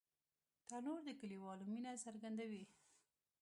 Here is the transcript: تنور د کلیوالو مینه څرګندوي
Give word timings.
تنور 0.69 0.99
د 1.07 1.09
کلیوالو 1.21 1.69
مینه 1.71 1.91
څرګندوي 2.05 2.63